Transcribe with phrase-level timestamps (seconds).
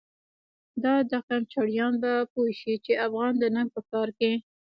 [0.83, 4.33] دادقم چړیان به پوه شی، چی افغان د ننګ په کار کی